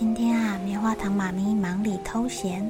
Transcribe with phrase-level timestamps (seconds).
[0.00, 2.66] 今天啊，棉花糖妈咪忙里偷闲，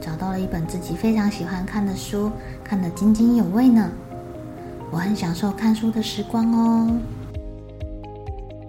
[0.00, 2.28] 找到了一本自己非常喜欢看的书，
[2.64, 3.88] 看得津津有味呢。
[4.90, 6.90] 我很享受看书的时光哦。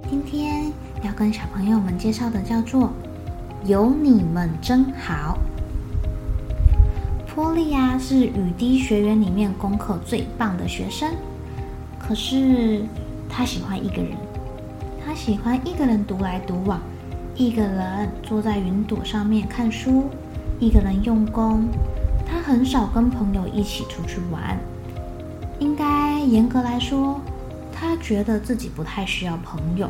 [0.08, 2.84] 今天要跟小朋友们介绍的叫做
[3.66, 5.40] 《有你们真好》。
[7.34, 11.16] 波莉呀，是雨滴学园里面功课最棒的学生，
[11.98, 12.84] 可是
[13.28, 14.12] 她喜欢一个人，
[15.04, 16.80] 她喜欢一个人独来独往。
[17.38, 20.06] 一个人坐在云朵上面看书，
[20.60, 21.68] 一个人用功。
[22.26, 24.58] 他很少跟朋友一起出去玩。
[25.60, 27.22] 应该严格来说，
[27.72, 29.88] 他觉得自己不太需要朋友，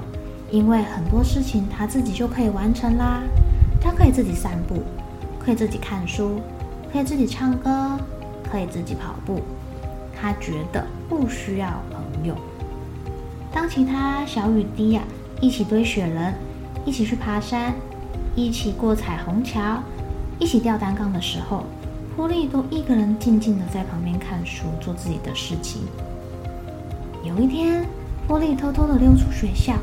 [0.52, 3.23] 因为很多事情他自己就可以完成啦。
[3.80, 4.84] 他可以自己散步，
[5.40, 6.42] 可以自己看书，
[6.92, 7.98] 可以自己唱歌，
[8.52, 9.40] 可以自己跑步。
[10.14, 12.36] 他觉得不需要朋友。
[13.53, 15.02] 当其他小雨滴呀、
[15.40, 16.34] 一起堆雪人。
[16.88, 17.74] 一起去爬山，
[18.34, 19.84] 一起过彩虹桥，
[20.40, 21.66] 一起吊单杠的时候，
[22.16, 25.81] 波莉都一个人静静的在旁边看书，做自己的事情。
[27.26, 27.86] 有一天，
[28.26, 29.74] 波莉偷偷的溜出学校，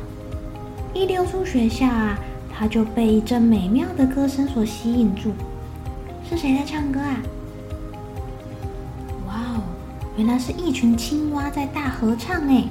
[0.95, 2.17] 一溜出学校啊，
[2.51, 5.31] 她就被一阵美妙的歌声所吸引住。
[6.27, 7.21] 是谁在唱歌啊？
[9.27, 9.61] 哇哦，
[10.17, 12.63] 原来是一群青蛙在大合唱哎！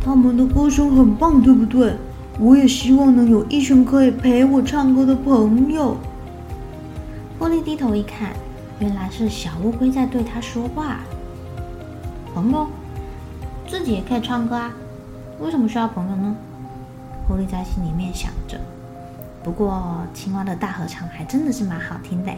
[0.00, 1.96] 他们的歌声很棒，对不对？
[2.38, 5.96] 我也希望能有一群可以陪我唱歌的朋友。
[7.38, 8.32] 波莉低头一看，
[8.78, 10.98] 原来是小乌龟在对他说话。
[12.34, 12.66] 朋友，
[13.66, 14.70] 自己也可以唱歌啊，
[15.40, 16.36] 为什么需要朋友呢？
[17.26, 18.60] 波莉在心里面想着。
[19.42, 22.30] 不过青蛙的大合唱还真的是蛮好听的，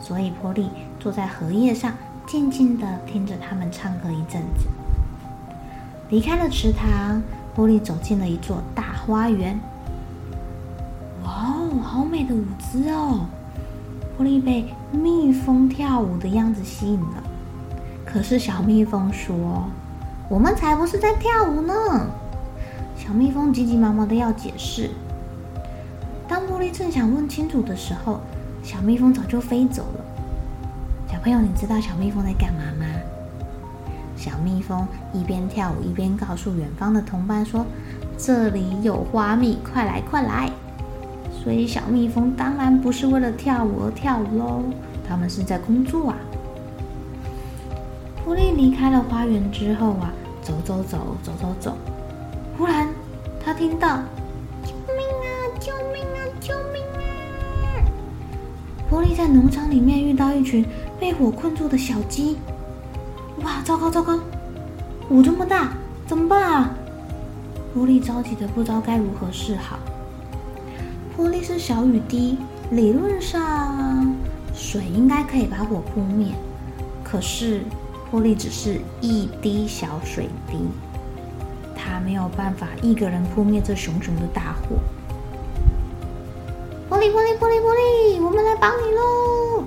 [0.00, 0.68] 所以波莉
[1.00, 1.92] 坐在荷叶上，
[2.28, 4.68] 静静地听着他们唱歌一阵子。
[6.10, 7.20] 离开了池塘。
[7.54, 9.58] 波莉走进了一座大花园。
[11.24, 13.26] 哇哦，好美的舞姿哦！
[14.16, 17.22] 波莉被蜜蜂跳舞的样子吸引了。
[18.04, 19.64] 可是小蜜蜂说
[20.28, 21.72] ：“我们才不是在跳舞呢！”
[22.96, 24.90] 小蜜蜂急急忙忙的要解释。
[26.28, 28.20] 当波莉正想问清楚的时候，
[28.62, 30.04] 小蜜蜂早就飞走了。
[31.10, 32.86] 小朋友，你知道小蜜蜂在干嘛吗？
[34.16, 37.66] 小蜜蜂一边跳舞一边告诉远方的同伴说
[38.24, 40.48] ：“这里有花蜜，快来快来！”
[41.42, 44.62] 所以小蜜蜂当然不是为了跳舞而跳舞喽，
[45.08, 46.16] 他们是在工作啊。
[48.24, 51.76] 狐狸离开了花园之后啊，走走走走走走，
[52.56, 52.88] 忽然
[53.44, 53.98] 他听到
[54.62, 55.28] ：“救命啊！
[55.58, 56.18] 救命啊！
[56.38, 57.82] 救命啊！”
[58.88, 60.64] 狐狸在农场里面遇到一群
[61.00, 62.38] 被火困住的小鸡。
[63.42, 64.16] 哇，糟糕糟糕！
[65.10, 65.72] 舞这么大，
[66.06, 66.72] 怎么办啊？
[67.74, 69.78] 波莉着急的不知道该如何是好。
[71.16, 72.38] 波莉是小雨滴，
[72.70, 74.14] 理论上
[74.54, 76.28] 水应该可以把火扑灭，
[77.02, 77.62] 可是
[78.10, 80.58] 波莉只是一滴小水滴，
[81.74, 84.76] 它没有办法一个人扑灭这熊熊的大火。
[86.88, 89.64] 波莉波莉波莉波莉，我们来帮你喽！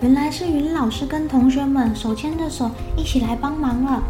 [0.00, 4.02] 原来是云老师跟同学们手牵着手一起来帮忙了，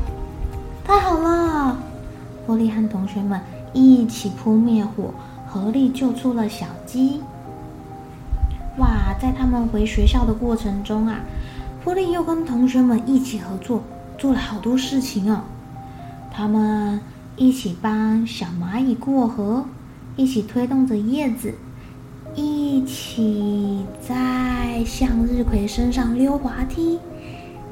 [0.84, 1.76] 太好了！
[2.50, 3.40] 波利和同学们
[3.72, 5.14] 一起扑灭火，
[5.46, 7.20] 合力救出了小鸡。
[8.78, 11.20] 哇，在他们回学校的过程中啊，
[11.84, 13.84] 波利又跟同学们一起合作，
[14.18, 15.42] 做了好多事情哦。
[16.32, 17.00] 他们
[17.36, 19.64] 一起帮小蚂蚁过河，
[20.16, 21.54] 一起推动着叶子。
[22.34, 26.98] 一起在向日葵身上溜滑梯，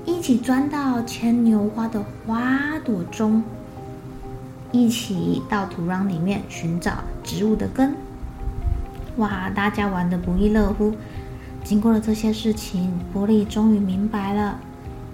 [0.04, 3.42] 一起钻到牵牛花的花朵中，
[4.70, 6.92] 一起到土壤里面寻找
[7.24, 7.94] 植物的根。
[9.16, 10.94] 哇，大家玩得不亦乐乎，
[11.64, 14.58] 经过了这些事情，波利终于明白了，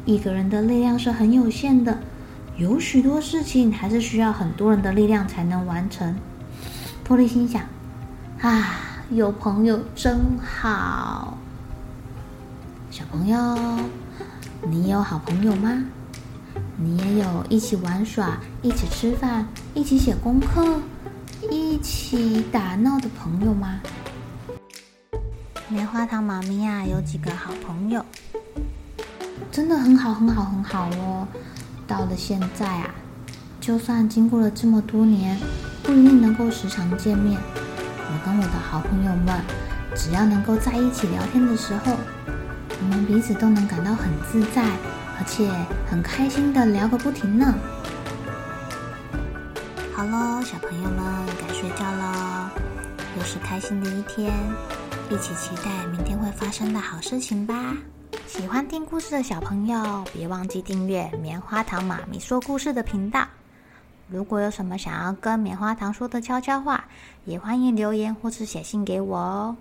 [0.05, 1.99] 一个人的力量是很有限的，
[2.57, 6.15] 有许多事情还是需要很多人的力量才能完成。
[7.03, 7.63] 波利心想：
[8.41, 8.75] 啊，
[9.11, 11.39] 有朋友真好。
[12.91, 13.39] 小朋友，
[14.69, 15.85] 你有好朋友吗？
[16.77, 20.81] 你也有一起玩耍、一起吃饭、一起写功课、
[21.51, 23.81] 一起打闹的朋友吗？
[25.69, 28.05] 棉花糖妈咪呀，有几个好朋友，
[29.51, 31.27] 真的很好，很好，很好哦。
[31.87, 32.95] 到了现在啊，
[33.61, 35.39] 就算经过了这么多年，
[35.83, 39.41] 不一定能够时常见面，我跟我的好朋友们，
[39.95, 41.97] 只要能够在一起聊天的时候，
[42.27, 44.65] 我们彼此都能感到很自在，
[45.19, 45.49] 而且
[45.91, 47.55] 很开心的聊个不停呢。
[49.95, 52.51] 好喽，小朋友们该睡觉了，
[53.17, 54.33] 又是开心的一天，
[55.09, 57.77] 一起期待明天会发生的好事情吧。
[58.27, 63.25] 喜欢听故事的小朋友，别忘记订阅棉花糖妈咪说故事的频道。
[64.09, 66.85] 如果有什么想要跟棉花糖说的悄悄话，
[67.25, 69.57] 也欢迎留言或是写信给我哦。